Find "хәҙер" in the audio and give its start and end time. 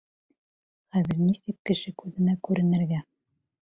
0.95-1.21